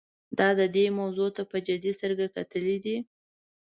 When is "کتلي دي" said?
2.35-2.97